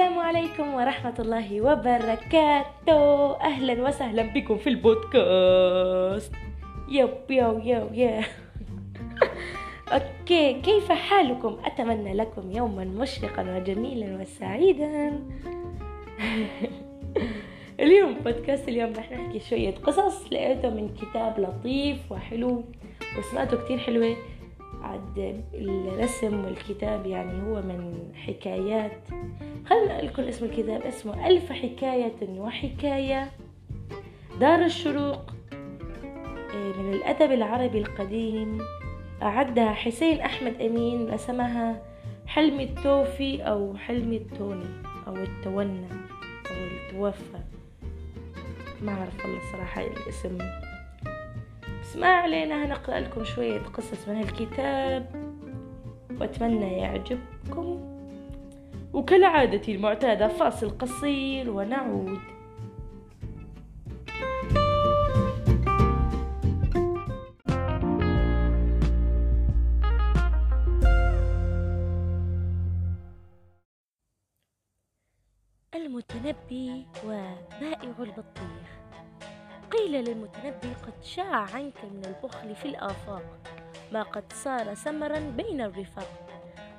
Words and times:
السلام 0.00 0.18
عليكم 0.18 0.74
ورحمة 0.74 1.14
الله 1.18 1.60
وبركاته. 1.60 3.00
أهلا 3.36 3.82
وسهلا 3.84 4.22
بكم 4.22 4.56
في 4.56 4.68
البودكاست. 4.68 6.32
yo 6.88 7.08
yo 7.30 7.58
yo 7.58 7.88
yo 7.92 8.22
okay 9.92 10.60
كيف 10.64 10.92
حالكم؟ 10.92 11.56
أتمنى 11.64 12.14
لكم 12.14 12.50
يوما 12.52 12.84
مشرقا 12.84 13.56
وجميلا 13.56 14.20
وسعيدا. 14.20 15.20
اليوم 17.84 18.14
بودكاست 18.24 18.68
اليوم 18.68 18.92
رح 18.96 19.12
نحكي 19.12 19.40
شوية 19.40 19.74
قصص. 19.74 20.32
لقيته 20.32 20.70
من 20.70 20.88
كتاب 20.96 21.40
لطيف 21.40 22.12
وحلو 22.12 22.64
ورسماته 23.16 23.64
كتير 23.64 23.78
حلوة. 23.78 24.16
عاد 24.90 25.44
الرسم 25.54 26.44
والكتاب 26.44 27.06
يعني 27.06 27.42
هو 27.42 27.62
من 27.62 28.12
حكايات 28.14 28.92
خلنا 29.66 30.02
لكم 30.02 30.22
اسم 30.22 30.44
الكتاب 30.44 30.82
اسمه 30.82 31.26
ألف 31.26 31.52
حكاية 31.52 32.16
وحكاية. 32.38 33.30
دار 34.40 34.64
الشروق 34.64 35.30
إيه، 36.54 36.82
من 36.82 36.94
الأدب 36.94 37.32
العربي 37.32 37.78
القديم. 37.78 38.58
أعدها 39.22 39.72
حسين 39.72 40.20
أحمد 40.20 40.60
أمين 40.60 41.10
رسمها 41.10 41.82
حلمي 42.26 42.64
التوفي 42.64 43.42
أو 43.42 43.76
حلمي 43.76 44.16
التوني 44.16 44.70
أو 45.06 45.16
التونى 45.16 45.86
أو 46.50 46.56
التوفى. 46.56 47.40
ما 48.82 48.92
أعرف 48.92 49.24
والله 49.24 49.40
صراحة 49.52 49.82
الاسم. 49.82 50.38
ما 51.96 52.06
علينا 52.06 52.64
هنقرأ 52.64 53.00
لكم 53.00 53.24
شوية 53.24 53.58
قصص 53.58 54.08
من 54.08 54.20
الكتاب 54.20 55.30
وأتمنى 56.20 56.72
يعجبكم. 56.78 57.96
وكالعادة 58.92 59.74
المعتادة 59.74 60.28
فاصل 60.28 60.78
قصير 60.78 61.50
ونعود. 61.50 62.18
المتنبي 75.74 76.86
وبائع 77.04 77.82
البطيخ. 77.82 78.79
قيل 79.70 79.92
للمتنبي 79.92 80.74
قد 80.86 81.04
شاع 81.04 81.36
عنك 81.54 81.84
من 81.84 82.04
البخل 82.04 82.56
في 82.56 82.64
الآفاق 82.64 83.22
ما 83.92 84.02
قد 84.02 84.32
صار 84.32 84.74
سمرا 84.74 85.18
بين 85.18 85.60
الرفاق 85.60 86.26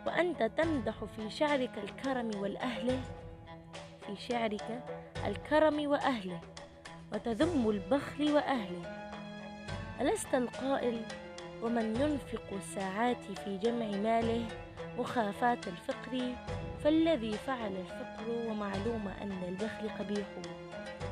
وأنت 0.05 0.43
تمدح 0.43 1.03
في 1.15 1.29
شعرك 1.29 1.77
الكرم 1.77 2.31
والأهل 2.35 2.99
في 4.07 4.15
شعرك 4.15 4.83
الكرم 5.27 5.87
وأهله 5.87 6.41
وتذم 7.13 7.69
البخل 7.69 8.31
وأهله 8.31 9.11
ألست 10.01 10.35
القائل 10.35 11.01
ومن 11.63 11.95
ينفق 11.95 12.53
الساعات 12.53 13.23
في 13.45 13.57
جمع 13.57 13.85
ماله 13.85 14.45
مخافات 14.97 15.67
الفقر 15.67 16.35
فالذي 16.83 17.31
فعل 17.31 17.71
الفقر 17.75 18.49
ومعلوم 18.49 19.07
أن 19.21 19.43
البخل 19.47 19.89
قبيح 19.99 20.27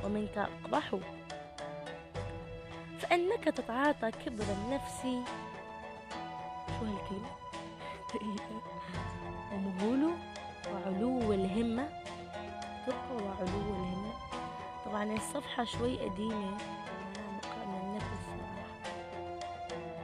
ومنك 0.04 0.38
أقبح 0.38 0.96
فأنك 3.10 3.44
تتعاطى 3.44 4.12
كبر 4.12 4.44
النفس. 4.44 5.02
شو 6.68 6.86
هالكلمة؟ 6.86 7.30
ومهوله 9.54 10.14
وعلو 10.74 11.34
الهمة. 11.34 11.90
ثقة 12.86 13.14
وعلو 13.14 13.60
الهمة. 13.74 14.14
طبعا 14.86 15.04
الصفحة 15.04 15.64
شوي 15.64 16.10
قديمة. 16.10 16.58
النفس 17.84 18.26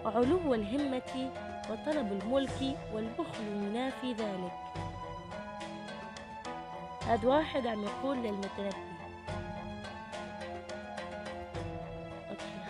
وعلو 0.05 0.53
الهمة 0.53 1.31
وطلب 1.69 2.21
الملك 2.21 2.77
والبخل 2.93 3.43
ينافي 3.43 4.13
ذلك. 4.13 4.53
هذا 7.07 7.27
واحد 7.27 7.67
عم 7.67 7.83
يقول 7.83 8.17
للمتنبي. 8.17 8.94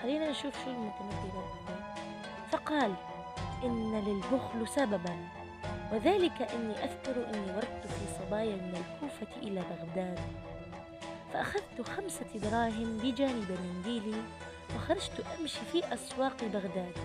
خلينا 0.06 0.30
نشوف 0.30 0.54
شو 0.66 0.70
المتنبي 0.70 1.32
فقال 2.52 2.94
إن 3.64 4.04
للبخل 4.06 4.68
سببا 4.68 5.18
وذلك 5.92 6.42
أني 6.42 6.74
أذكر 6.74 7.30
أني 7.30 7.52
وردت 7.52 7.88
في 7.88 8.20
صبايا 8.20 8.56
من 8.56 8.84
الكوفة 8.86 9.38
إلى 9.42 9.62
بغداد. 9.62 10.20
فأخذت 11.34 11.82
خمسة 11.82 12.26
دراهم 12.36 12.98
بجانب 12.98 13.58
منديلي 13.64 14.22
وخرجت 14.76 15.26
أمشي 15.40 15.66
في 15.72 15.94
أسواق 15.94 16.44
بغداد. 16.44 16.98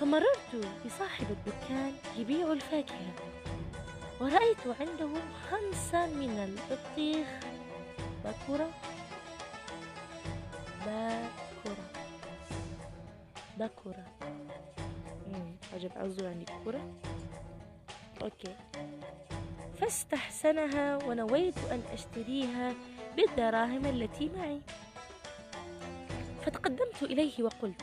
فمررت 0.00 0.66
بصاحب 0.86 1.26
الدكان 1.30 1.92
يبيع 2.16 2.52
الفاكهة 2.52 3.12
ورأيت 4.20 4.80
عنده 4.80 5.10
خمسة 5.50 6.06
من 6.06 6.38
البطيخ 6.38 7.28
باكورة 8.24 8.68
باكورة 13.62 14.04
عجب 15.74 15.90
عزو 15.96 16.24
يعني 16.24 16.44
كورة 16.64 16.92
أوكي. 18.22 18.54
فاستحسنها 19.80 21.04
ونويت 21.04 21.58
أن 21.70 21.82
أشتريها 21.92 22.74
بالدراهم 23.16 23.86
التي 23.86 24.30
معي. 24.36 24.60
فتقدمت 26.46 27.02
إليه 27.02 27.42
وقلت 27.42 27.82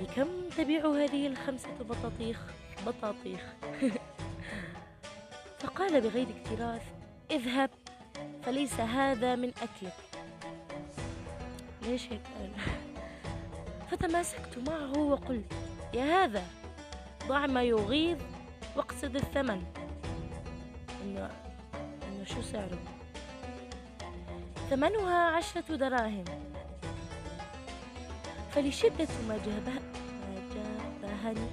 بكم 0.00 0.48
تبيع 0.58 0.86
هذه 0.86 1.26
الخمسة 1.26 1.68
بطاطيخ؟ 1.80 2.40
بطاطيخ. 2.86 3.54
فقال 5.60 6.00
بغير 6.00 6.26
اكتراث 6.28 6.82
اذهب 7.30 7.70
فليس 8.42 8.80
هذا 8.80 9.34
من 9.34 9.48
أكلك. 9.48 9.96
ليش 11.82 12.12
هيك؟ 12.12 12.20
قال 12.38 12.50
فتماسكت 13.92 14.58
معه 14.68 14.98
وقلت 14.98 15.52
يا 15.94 16.04
هذا 16.04 16.42
ضع 17.28 17.46
ما 17.46 17.62
يغيظ 17.62 18.18
واقصد 18.76 19.16
الثمن. 19.16 19.62
إنه 21.02 21.30
إنه 22.08 22.24
شو 22.24 22.42
سعره؟ 22.42 22.78
ثمنها 24.70 25.36
عشرة 25.36 25.76
دراهم. 25.76 26.24
فلشدة 28.50 29.08
ما 29.28 29.36
جابه 29.36 29.80
ما 30.28 30.40
جابهني 30.54 31.46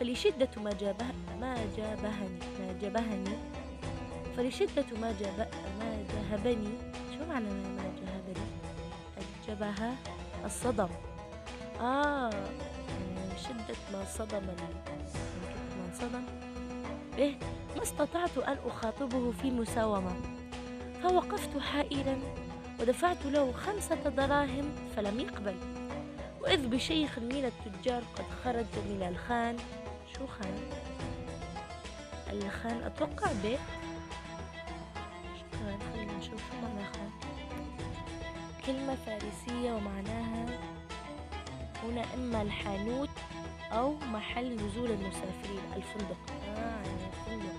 فلشدة 0.00 0.62
ما 0.62 0.70
جابه 0.70 1.06
ما 1.40 1.56
جابهني 1.76 2.38
ما 2.58 2.78
جابهني. 2.82 3.36
فلشدة 4.36 4.86
ما 5.00 5.14
جاب 5.20 5.48
ما 5.78 6.04
جهبني 6.12 6.70
شو 7.14 7.26
معنى 7.28 7.50
ما 7.50 7.82
جهبني 7.82 8.46
الجبهة 9.18 9.94
الصدم 10.44 10.88
آه. 11.80 12.30
من 13.16 13.32
شدة 13.38 13.76
ما 13.92 14.04
صدم 14.04 14.46
ما 14.46 15.94
صدم. 16.00 16.24
به 17.16 17.36
ما 17.76 17.82
استطعت 17.82 18.38
أن 18.38 18.56
أخاطبه 18.66 19.32
في 19.32 19.50
مساومة. 19.50 20.16
فوقفت 21.02 21.58
حائرا 21.58 22.18
ودفعت 22.80 23.26
له 23.26 23.52
خمسة 23.52 23.94
دراهم 23.94 24.74
فلم 24.96 25.20
يقبل. 25.20 25.56
وإذ 26.40 26.66
بشيخ 26.68 27.18
من 27.18 27.44
التجار 27.44 28.02
قد 28.16 28.24
خرج 28.44 28.66
من 28.88 29.06
الخان. 29.08 29.56
شو 30.14 30.26
خان؟ 30.26 30.54
الخان 32.32 32.82
أتوقع 32.82 33.30
شو 35.38 35.58
خان 35.58 35.78
خلينا 35.92 36.12
نشوف. 36.12 36.40
شو 36.40 36.56
معنى 36.62 36.84
خان. 36.84 37.10
كلمة 38.66 38.94
فارسية 38.94 39.72
ومعناها 39.72 40.46
هنا 41.86 42.14
إما 42.14 42.42
الحانوت 42.42 43.08
أو 43.72 43.94
محل 44.12 44.56
نزول 44.56 44.90
المسافرين 44.90 45.60
الفندق. 45.76 46.16
آه 46.56 46.82
يعني 46.82 47.50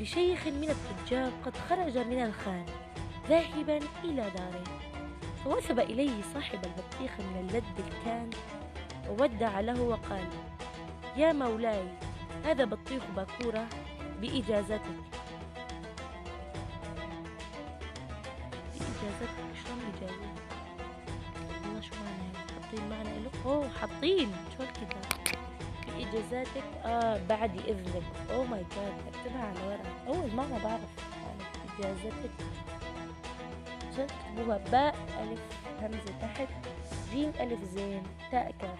بشيخ 0.00 0.46
من 0.46 0.70
التجار 0.70 1.32
قد 1.44 1.56
خرج 1.68 1.98
من 1.98 2.22
الخان 2.22 2.66
ذاهبا 3.28 3.78
إلى 4.04 4.30
داره 4.36 4.64
فوثب 5.44 5.78
إليه 5.78 6.22
صاحب 6.34 6.58
البطيخ 6.64 7.20
من 7.20 7.48
اللد 7.48 7.64
الكان 7.88 8.30
وودع 9.08 9.60
له 9.60 9.82
وقال 9.82 10.24
يا 11.16 11.32
مولاي 11.32 11.88
هذا 12.44 12.64
بطيخ 12.64 13.02
باكورة 13.16 13.66
بإجازتك. 14.20 14.80
أوه 23.48 23.68
حاطين. 23.68 24.32
شو 24.56 24.62
هالكتاب 24.62 25.02
في 25.84 26.08
إجازاتك؟ 26.08 26.64
آه 26.84 27.20
بعد 27.28 27.56
إذنك. 27.60 28.02
oh 28.30 28.44
my 28.44 28.64
God 28.76 28.92
أكتبها 29.14 29.42
على 29.44 29.60
ورقة. 29.66 29.90
أول 30.08 30.34
مرة 30.34 30.60
بعرف 30.64 30.90
إجازتك 31.78 32.30
عشان 33.92 34.06
تكتبوها 34.06 34.58
باء 34.72 34.94
ألف 35.22 35.40
همزة 35.82 36.18
تحت 36.20 36.48
جيم 37.12 37.32
ألف 37.40 37.64
زين 37.64 38.02
تاء 38.30 38.54
كاف. 38.60 38.78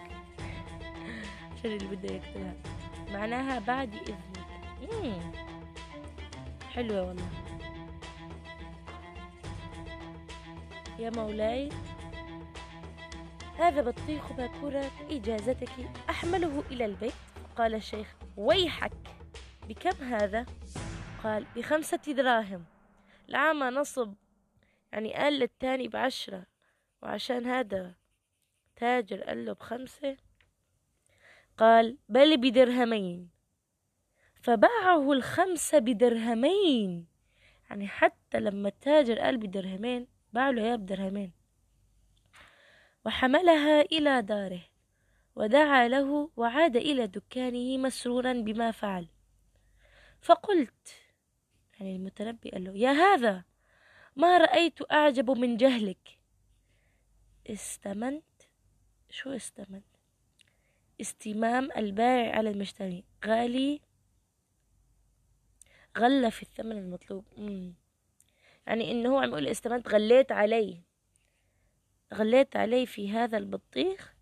عشان 1.59 1.71
اللي 1.73 1.97
بده 1.97 2.15
يكتبها. 2.15 2.55
معناها 3.13 3.59
بعد 3.59 3.95
إذنك. 3.95 4.19
مم. 4.93 5.33
حلوة 6.75 7.03
والله. 7.03 7.29
يا 10.99 11.11
مولاي. 11.11 11.69
هذا 13.59 13.83
بطيخ 13.83 14.33
باكورة 14.33 14.91
إجازتك 15.11 15.71
أحمله 16.11 16.63
إلى 16.71 16.85
البيت. 16.85 17.13
قال 17.57 17.75
الشيخ 17.75 18.17
ويحك. 18.37 18.93
بكم 19.69 20.05
هذا؟ 20.05 20.47
قال 21.23 21.47
بخمسة 21.57 21.97
دراهم. 21.97 22.65
العامة 23.29 23.71
نصب 23.71 24.15
يعني 24.93 25.15
قال 25.15 25.33
للتاني 25.33 25.89
بعشرة 25.89 26.47
وعشان 27.03 27.47
هذا 27.47 27.95
تاجر 28.77 29.23
قال 29.23 29.45
له 29.45 29.53
بخمسة؟ 29.53 30.17
قال 31.57 31.99
بل 32.09 32.37
بدرهمين. 32.37 33.31
فباعه 34.43 35.13
الخمسة 35.13 35.79
بدرهمين. 35.79 37.07
يعني 37.71 37.89
حتى 37.89 38.41
لما 38.41 38.69
التاجر 38.69 39.19
قال 39.19 39.37
بدرهمين 39.37 40.07
باع 40.33 40.51
له 40.51 40.63
اياه 40.63 40.77
بدرهمين. 40.77 41.38
وحملها 43.09 43.81
إلى 43.81 44.23
داره 44.23 44.65
ودعا 45.37 45.89
له 45.89 46.31
وعاد 46.37 46.77
إلى 46.77 47.07
دكانه 47.07 47.79
مسرورا 47.79 48.33
بما 48.33 48.71
فعل. 48.71 49.09
فقلت 50.21 50.95
يعني 51.81 51.97
المتنبي 51.97 52.51
قال 52.51 52.65
له 52.65 52.77
يا 52.77 52.91
هذا 52.91 53.45
ما 54.17 54.39
رأيت 54.39 54.93
أعجب 54.93 55.31
من 55.31 55.57
جهلك. 55.57 56.19
استمنت. 57.47 58.25
شو 59.11 59.31
استمنت 59.31 59.97
استمام 61.01 61.69
البائع 61.77 62.37
على 62.37 62.51
المشتري. 62.51 63.05
غالي. 63.27 63.81
غلى 65.99 66.31
في 66.31 66.43
الثمن 66.43 66.79
المطلوب. 66.79 67.25
مم. 67.37 67.75
يعني 68.67 68.91
إنه 68.91 69.09
هو 69.09 69.19
عم 69.19 69.29
يقول 69.29 69.47
استمنت 69.47 69.89
غليت 69.89 70.33
علي 70.33 70.88
غليت 72.15 72.57
علي 72.57 72.87
في 72.87 73.11
هذا 73.11 73.39
البطيخ 73.39 74.15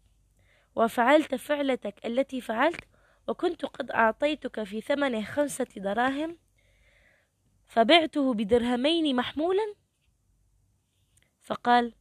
وفعلت 0.77 1.35
فعلتك 1.35 2.07
التي 2.07 2.41
فعلت 2.41 2.81
وكنت 3.29 3.65
قد 3.65 3.91
أعطيتك 3.91 4.63
في 4.63 4.81
ثمنه 4.81 5.25
خمسة 5.25 5.67
دراهم 5.77 6.39
فبعته 7.67 8.35
بدرهمين 8.35 9.17
محمولا؟ 9.17 9.75
فقال 11.41 11.95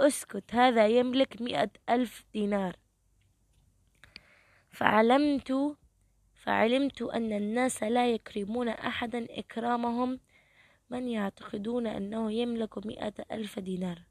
أسكت 0.00 0.54
هذا 0.54 0.86
يملك 0.86 1.42
مئة 1.42 1.70
ألف 1.88 2.24
دينار. 2.32 2.76
فعلمت 4.70 5.76
فعلمت 6.34 7.02
أن 7.02 7.32
الناس 7.32 7.82
لا 7.82 8.12
يكرمون 8.12 8.68
أحدا 8.68 9.26
إكرامهم 9.30 10.20
من 10.90 11.08
يعتقدون 11.08 11.86
أنه 11.86 12.32
يملك 12.32 12.86
مئة 12.86 13.14
ألف 13.32 13.58
دينار. 13.58 14.02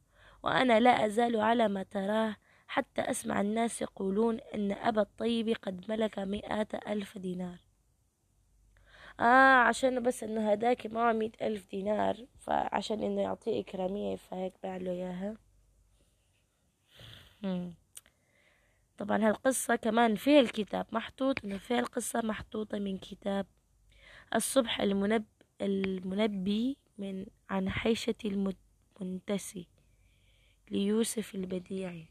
وأنا 0.44 0.80
لا 0.80 1.06
أزال 1.06 1.40
على 1.40 1.68
ما 1.68 1.84
تراه 1.84 2.36
حتى 2.68 3.02
أسمع 3.02 3.42
الناس 3.42 3.82
يقولون 3.82 4.40
أن 4.56 4.72
أبا 4.72 5.02
الطيب 5.02 5.50
قد 5.62 5.92
ملك 5.92 6.20
مئة 6.20 6.68
ألف 6.88 7.18
دينار. 7.18 7.58
آه 9.20 9.56
عشان 9.68 10.04
بس 10.04 10.24
إنه 10.24 10.52
هداك 10.52 10.88
معه 10.88 11.14
مئة 11.14 11.48
ألف 11.48 11.68
دينار 11.72 12.26
فعشان 12.40 13.04
إنه 13.04 13.22
يعطيه 13.22 13.62
إكرامية 13.62 14.16
فهيك 14.16 14.54
باع 14.64 14.78
له 14.78 14.92
إياها. 14.92 15.38
طبعا 18.98 19.18
هالقصة 19.30 19.76
كمان 19.76 20.16
في 20.16 20.40
الكتاب 20.40 20.86
محطوط 20.92 21.46
إنه 21.46 21.58
في 21.58 21.80
القصة 21.80 22.22
محطوطة 22.22 22.80
من 22.80 22.98
كتاب 22.98 23.46
الصبح 24.36 24.82
المنب 24.82 25.26
المنبي 25.62 26.78
من 26.98 27.26
عن 27.50 27.70
حيشة 27.70 28.16
المنتسي. 29.02 29.68
ليوسف 30.72 31.36
البديعي. 31.36 32.06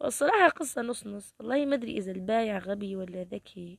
والصراحة 0.00 0.48
قصة 0.48 0.82
نص 0.82 1.06
نص 1.06 1.34
والله 1.38 1.66
ما 1.66 1.74
أدري 1.74 1.98
إذا 1.98 2.12
البايع 2.12 2.58
غبي 2.58 2.96
ولا 2.96 3.22
ذكي. 3.22 3.78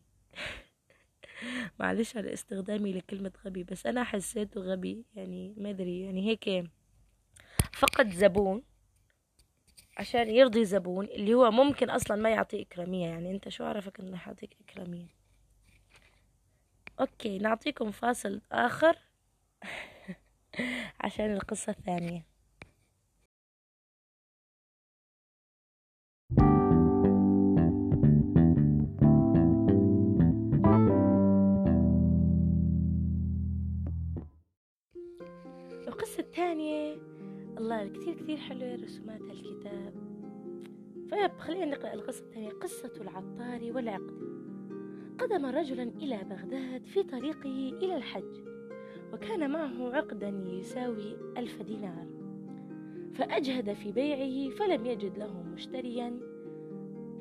معلش 1.80 2.18
على 2.18 2.34
استخدامي 2.34 2.94
لكلمة 2.94 3.32
غبي 3.46 3.64
بس 3.64 3.86
أنا 3.86 4.04
حسيته 4.04 4.62
غبي. 4.62 5.06
يعني 5.16 5.54
ما 5.58 5.70
أدري 5.70 6.02
يعني 6.02 6.30
هيك 6.30 6.70
فقد 7.74 8.10
زبون 8.10 8.64
عشان 9.98 10.30
يرضي 10.30 10.66
زبون 10.66 11.06
اللي 11.06 11.34
هو 11.34 11.52
ممكن 11.52 11.90
أصلا 11.90 12.18
ما 12.18 12.30
يعطي 12.30 12.62
إكرامية. 12.62 13.08
يعني 13.08 13.32
أنت 13.32 13.50
شو 13.50 13.64
عرفك 13.64 14.00
إنه 14.00 14.18
حاطيك 14.18 14.58
إكرامية؟ 14.62 15.08
أوكي 17.00 17.38
نعطيكم 17.38 17.92
فاصل 17.92 18.42
آخر 18.52 18.98
عشان 21.04 21.34
القصة 21.34 21.72
الثانية. 21.72 22.33
كثير 37.88 38.14
كثير 38.14 38.38
حلوة 38.38 38.76
رسومات 38.76 39.22
هالكتاب 39.22 39.94
طيب 41.14 41.32
خلينا 41.40 41.66
نقرأ 41.66 41.94
القصة 41.94 42.24
الثانية. 42.24 42.50
قصة 42.50 42.92
العطار 43.02 43.72
والعقد. 43.76 44.44
قدم 45.20 45.46
رجلا 45.46 45.84
إلى 45.84 46.20
بغداد 46.30 46.86
في 46.86 47.04
طريقه 47.04 47.78
إلى 47.82 47.96
الحج 47.96 48.42
وكان 49.14 49.52
معه 49.52 49.96
عقدا 49.96 50.44
يساوي 50.46 51.18
ألف 51.38 51.62
دينار. 51.62 52.08
فأجهد 53.14 53.74
في 53.74 53.92
بيعه 53.92 54.56
فلم 54.56 54.86
يجد 54.86 55.18
له 55.18 55.44
مشتريا 55.44 56.20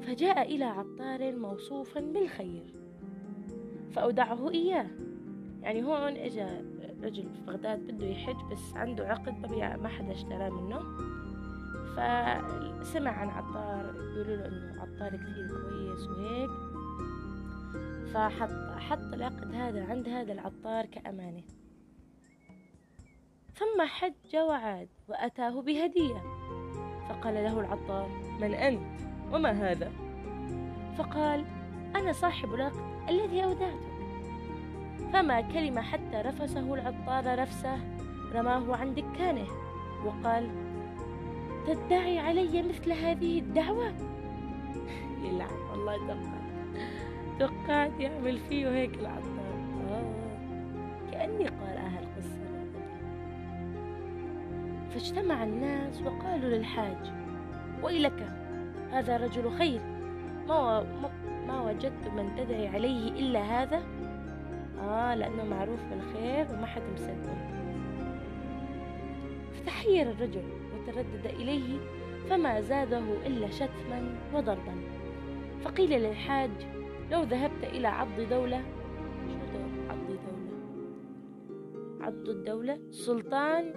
فجاء 0.01 0.55
إلى 0.55 0.65
عطار 0.65 1.37
موصوفا 1.37 2.01
بالخير. 2.01 2.75
فأودعه 3.91 4.51
إياه. 4.51 4.91
يعني 5.63 5.85
هون 5.85 6.17
إجا 6.17 6.65
رجل 7.03 7.23
في 7.23 7.41
بغداد 7.47 7.79
بده 7.79 8.07
يحج 8.07 8.37
بس 8.51 8.75
عنده 8.75 9.09
عقد 9.09 9.43
ببيع 9.43 9.77
ما 9.77 9.89
حدا 9.89 10.13
اشتراه 10.13 10.51
منه. 10.51 10.81
فسمع 11.93 13.11
عن 13.11 13.29
عطار 13.29 13.93
بيقولوا 13.93 14.37
له 14.37 14.47
إنه 14.47 14.83
عطار 14.83 15.17
كثير 15.17 15.49
كويس 15.49 16.09
وهيك. 16.09 16.51
فحط 18.15 18.79
حط 18.79 19.15
العقد 19.15 19.55
هذا 19.55 19.85
عند 19.85 20.09
هذا 20.09 20.33
العطار 20.33 20.87
كأمانة. 20.87 21.43
ثم 23.55 23.83
حج 23.87 24.37
وعاد 24.37 24.89
وأتاه 25.09 25.63
بهدية. 25.63 26.23
فقال 27.09 27.35
له 27.35 27.61
العطار 27.61 28.09
من 28.41 28.55
أنت؟ 28.55 29.01
وما 29.33 29.51
هذا؟ 29.51 29.93
فقال 30.99 31.45
أنا 31.97 32.13
صاحب 32.13 32.55
العقد 32.55 33.09
الذي 33.09 33.45
أودعته. 33.45 33.92
فما 35.13 35.41
كلم 35.41 35.79
حتى 35.79 36.17
رفسه 36.17 36.75
العطار 36.75 37.39
رفسه 37.39 37.79
رماه 38.35 38.77
عن 38.77 38.95
دكانه 38.95 39.47
وقال 40.05 40.49
تدعي 41.67 42.19
علي 42.19 42.63
مثل 42.63 42.93
هذه 42.93 43.39
الدعوة؟ 43.39 43.87
يلعن 45.25 45.57
والله 45.71 45.97
توقعت 45.97 46.43
توقعت 47.39 48.01
يعمل 48.01 48.39
فيه 48.39 48.69
هيك 48.69 48.95
العطار. 48.95 49.33
آه. 49.91 50.13
كأني 51.13 51.49
قارئها 51.49 52.01
القصة 52.01 52.43
فاجتمع 54.91 55.45
الناس 55.45 56.03
وقالوا 56.03 56.49
للحاج 56.49 57.13
ويلك 57.83 58.29
هذا 58.93 59.17
رجل 59.17 59.51
خير 59.51 59.81
ما, 60.49 60.85
ما 61.47 61.61
وجدت 61.63 62.09
من 62.17 62.37
تدعي 62.37 62.69
عليه 62.69 63.09
إلا 63.11 63.41
هذا؟ 63.41 63.83
آه 64.83 65.15
لأنه 65.15 65.45
معروف 65.45 65.81
بالخير 65.91 66.47
وما 66.53 66.67
حد 66.67 66.83
مصدق 66.95 67.37
فتحير 69.53 70.11
الرجل 70.11 70.45
وتردد 70.75 71.27
إليه 71.27 71.79
فما 72.31 72.61
زاده 72.61 73.27
إلا 73.27 73.51
شتما 73.51 74.17
وضربا. 74.35 74.75
فقيل 75.65 75.91
للحاج 75.91 76.51
لو 77.11 77.23
ذهبت 77.23 77.65
إلى 77.65 77.89
عض 77.89 78.21
دولة 78.31 78.63
شو 79.29 79.59
عض 79.91 80.07
دولة. 80.07 80.53
عض 82.01 82.29
الدولة؟ 82.29 82.79
سلطان؟ 82.91 83.75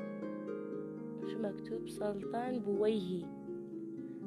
شو 1.28 1.40
مكتوب؟ 1.40 1.88
سلطان 1.88 2.60
بويهي 2.60 3.26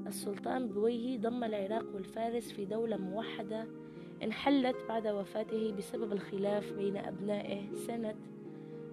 السلطان 0.07 0.69
بويهي 0.69 1.19
ضم 1.19 1.45
العراق 1.45 1.95
والفارس 1.95 2.53
في 2.53 2.65
دولة 2.65 2.97
موحدة 2.97 3.67
انحلت 4.23 4.77
بعد 4.89 5.07
وفاته 5.07 5.73
بسبب 5.79 6.13
الخلاف 6.13 6.73
بين 6.73 6.97
أبنائه 6.97 7.75
سنة 7.75 8.15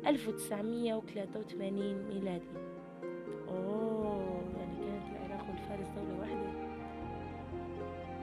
1983 0.08 1.96
ميلادي. 2.13 2.46
أوه 3.48 4.41
يعني 4.58 4.75
كانت 4.75 5.03
العراق 5.12 5.46
والفارس 5.50 5.88
دولة 5.88 6.20
واحدة. 6.20 6.51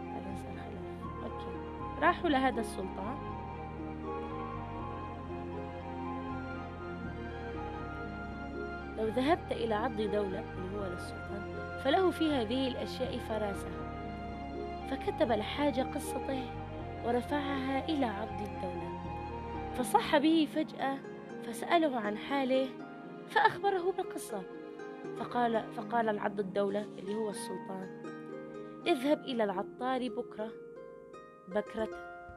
بعدين 0.04 0.36
صار 0.36 0.54
خلاف 0.54 1.32
أوكي. 1.32 1.52
راحوا 2.00 2.30
لهذا 2.30 2.60
السلطان 2.60 3.16
لو 8.98 9.06
ذهبت 9.08 9.52
إلى 9.52 9.74
عض 9.74 9.96
دولة 9.96 10.44
اللي 10.56 10.78
هو 10.78 10.84
للسلطان 10.86 11.42
فله 11.84 12.10
في 12.10 12.32
هذه 12.32 12.68
الأشياء 12.68 13.18
فراسة. 13.18 13.68
فكتب 14.90 15.32
الحاج 15.32 15.80
قصته 15.80 16.61
ورفعها 17.06 17.88
إلى 17.88 18.06
عض 18.06 18.40
الدولة. 18.40 19.02
فصح 19.74 20.18
به 20.18 20.48
فجأة 20.54 20.98
فسأله 21.46 22.00
عن 22.00 22.18
حاله 22.18 22.68
فأخبره 23.28 23.92
بالقصة. 23.92 24.42
فقال 25.18 25.72
فقال 25.72 26.08
العض 26.08 26.40
الدولة 26.40 26.82
اللي 26.82 27.14
هو 27.14 27.30
السلطان 27.30 28.02
اذهب 28.86 29.20
إلى 29.20 29.44
العطار 29.44 30.08
بكرة. 30.08 30.52
بكرة؟ 31.48 31.88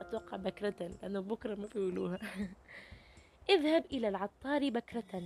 أتوقع 0.01 0.37
بكرة 0.37 0.91
لأنه 1.01 1.19
بكرة 1.19 1.55
ما 1.55 1.67
بيقولوها. 1.75 2.19
اذهب 3.49 3.85
إلى 3.91 4.07
العطار 4.07 4.69
بكرة 4.69 5.23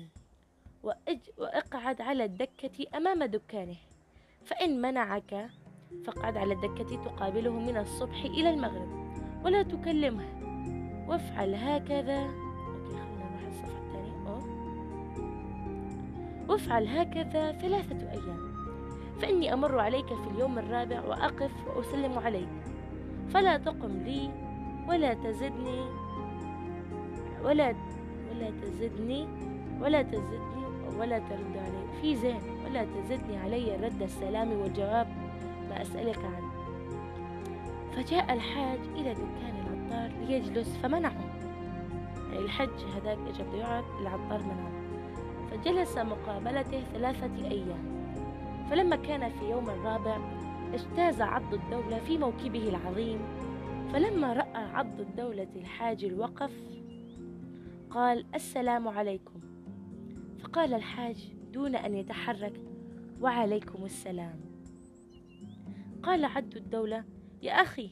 وأج 0.84 1.20
وأقعد 1.38 2.02
على 2.02 2.26
الدكة 2.26 2.86
أمام 2.98 3.24
دكانه 3.24 3.78
فإن 4.46 4.82
منعك 4.82 5.50
فاقعد 6.06 6.38
على 6.38 6.54
الدكة 6.54 7.04
تقابله 7.04 7.60
من 7.60 7.78
الصبح 7.78 8.24
إلى 8.26 8.50
المغرب. 8.50 9.00
ولا 9.46 9.64
تكلمه 9.64 10.26
وافعل 11.08 11.56
هكذا. 11.56 12.20
أوكي 12.20 12.90
خلينا 12.90 13.26
نروح 13.26 13.48
الصفحة 13.48 13.80
الثانية. 13.80 14.40
وافعل 16.50 16.88
هكذا 16.88 17.52
ثلاثة 17.52 18.12
أيام. 18.12 18.50
فإني 19.22 19.54
أمر 19.54 19.80
عليك 19.80 20.06
في 20.06 20.30
اليوم 20.36 20.60
الرابع 20.60 21.02
وأقف 21.02 21.52
وأسلم 21.68 22.20
عليك. 22.20 22.50
فلا 23.30 23.58
تقم 23.58 23.92
لي 24.06 24.30
ولا 24.90 25.14
تزدني 25.14 25.82
ولا 27.44 27.76
ولا 28.32 28.52
تزدني 28.62 29.28
ولا 29.82 30.02
تزدني 30.02 30.66
ولا 31.00 31.20
ترد 31.20 31.58
علي. 31.58 32.02
في 32.02 32.16
زين 32.16 32.42
ولا 32.66 32.86
تزدني 32.86 33.38
علي 33.38 33.76
رد 33.76 34.02
السلام 34.02 34.52
والجواب 34.52 35.08
ما 35.70 35.82
أسألك 35.82 36.18
عنه. 36.18 36.59
فجاء 37.92 38.34
الحاج 38.34 38.80
إلى 38.80 39.14
دكان 39.14 39.56
العطار 39.56 40.28
ليجلس 40.28 40.78
فمنعه. 40.78 41.40
يعني 42.32 42.40
الحج 42.40 42.86
هذاك 42.96 43.18
إجا 43.18 43.44
بده 43.44 43.58
يقعد 43.58 43.84
العطار 44.02 44.44
منعه. 44.44 44.72
فجلس 45.52 45.98
مقابلته 45.98 46.84
ثلاثة 46.94 47.48
أيام. 47.48 48.00
فلما 48.70 48.96
كان 48.96 49.30
في 49.30 49.50
يوم 49.50 49.70
الرابع 49.70 50.18
اجتاز 50.74 51.22
عض 51.22 51.54
الدولة 51.54 52.00
في 52.00 52.18
موكبه 52.18 52.70
العظيم. 52.70 53.20
فلما 53.94 54.34
رأى 54.34 54.64
عض 54.64 55.00
الدولة 55.00 55.48
الحاج 55.56 56.06
الوقف 56.06 56.52
قال 57.90 58.26
السلام 58.36 58.88
عليكم. 58.88 59.40
فقال 60.40 60.74
الحاج 60.74 61.34
دون 61.54 61.76
أن 61.76 61.94
يتحرك 61.96 62.62
وعليكم 63.22 63.86
السلام. 63.86 64.40
قال 66.04 66.26
عد 66.26 66.56
الدولة 66.56 67.04
يا 67.42 67.52
أخي 67.52 67.92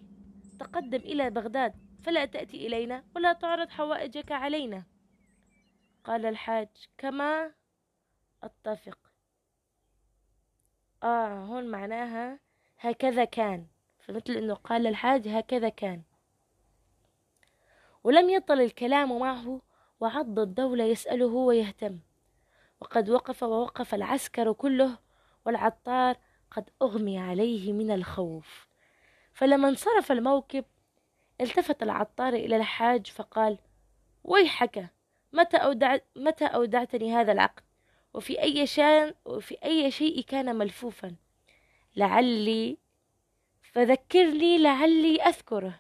تقدم 0.59 0.99
إلى 0.99 1.29
بغداد 1.29 1.73
فلا 2.03 2.25
تأتي 2.25 2.67
إلينا 2.67 3.03
ولا 3.15 3.33
تعرض 3.33 3.69
حوائجك 3.69 4.31
علينا. 4.31 4.83
قال 6.03 6.25
الحاج 6.25 6.67
كما 6.97 7.51
أتفق. 8.43 8.97
آه 11.03 11.45
هون 11.45 11.67
معناها 11.67 12.39
هكذا 12.79 13.25
كان. 13.25 13.67
فمثل 13.99 14.33
أنه 14.33 14.53
قال 14.53 14.87
الحاج 14.87 15.27
هكذا 15.27 15.69
كان. 15.69 16.01
ولم 18.03 18.29
يطل 18.29 18.61
الكلام 18.61 19.19
معه 19.19 19.61
وعض 19.99 20.39
الدولة 20.39 20.83
يسأله 20.83 21.25
ويهتم. 21.25 21.99
وقد 22.79 23.09
وقف 23.09 23.43
ووقف 23.43 23.93
العسكر 23.93 24.53
كله 24.53 24.97
والعطار 25.45 26.17
قد 26.51 26.69
أغمي 26.81 27.19
عليه 27.19 27.73
من 27.73 27.91
الخوف. 27.91 28.66
فلما 29.37 29.69
انصرف 29.69 30.11
الموكب 30.11 30.65
التفت 31.41 31.83
العطار 31.83 32.33
إلى 32.33 32.55
الحاج 32.55 33.07
فقال 33.07 33.57
ويحك 34.23 34.89
متى, 35.33 35.57
أودع 35.57 35.97
متى 36.15 36.45
أودعتني 36.45 37.13
هذا 37.13 37.31
العقد؟ 37.31 37.63
وفي 38.13 38.41
أي 38.41 38.67
شان 38.67 39.13
وفي 39.25 39.57
أي 39.63 39.91
شيء 39.91 40.21
كان 40.21 40.55
ملفوفا؟ 40.55 41.15
لعلي 41.95 42.77
فذكرني 43.61 44.57
لعلي 44.57 45.21
أذكره. 45.21 45.79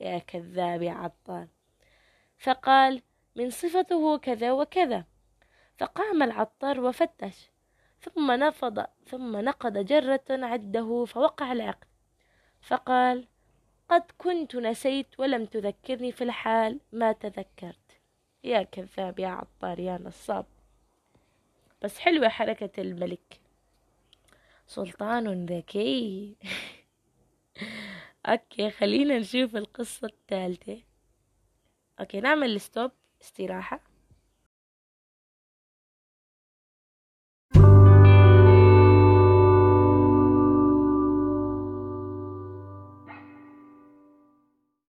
يا 0.00 0.18
كذاب 0.18 0.82
يا 0.82 0.92
عطار. 0.92 1.46
فقال 2.38 3.02
من 3.36 3.50
صفته 3.50 4.18
كذا 4.18 4.52
وكذا. 4.52 5.04
فقام 5.78 6.22
العطار 6.22 6.80
وفتش 6.80 7.50
ثم 8.00 8.32
نفض 8.32 8.86
ثم 9.06 9.36
نقض 9.36 9.78
جرة 9.78 10.24
عده 10.30 11.04
فوقع 11.04 11.52
العقد. 11.52 11.93
فقال 12.66 13.26
قد 13.88 14.02
كنت 14.18 14.56
نسيت 14.56 15.06
ولم 15.20 15.44
تذكرني 15.44 16.12
في 16.12 16.24
الحال 16.24 16.80
ما 16.92 17.12
تذكرت. 17.12 18.00
يا 18.44 18.62
كذاب 18.62 19.18
يا 19.18 19.28
عطار 19.28 19.78
يا 19.78 19.98
نصاب. 19.98 20.46
بس 21.82 21.98
حلوة 21.98 22.28
حركة 22.28 22.80
الملك. 22.80 23.40
سلطان 24.66 25.46
ذكي. 25.46 26.36
أوكي 28.26 28.70
خلينا 28.70 29.18
نشوف 29.18 29.56
القصة 29.56 30.06
الثالثة. 30.06 30.82
أوكي 32.00 32.20
نعمل 32.20 32.60
ستوب 32.60 32.90
استراحة. 33.22 33.80